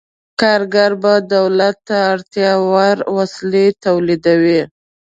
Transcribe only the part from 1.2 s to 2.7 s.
دولت ته اړتیا